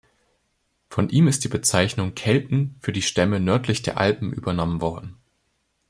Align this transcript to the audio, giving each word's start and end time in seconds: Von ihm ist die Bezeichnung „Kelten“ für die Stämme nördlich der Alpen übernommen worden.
Von 0.89 1.09
ihm 1.09 1.27
ist 1.27 1.43
die 1.43 1.47
Bezeichnung 1.47 2.15
„Kelten“ 2.15 2.75
für 2.79 2.91
die 2.91 3.03
Stämme 3.03 3.39
nördlich 3.39 3.83
der 3.83 3.97
Alpen 3.99 4.33
übernommen 4.33 4.81
worden. 4.81 5.15